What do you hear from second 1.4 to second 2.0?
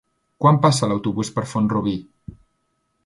Font-rubí?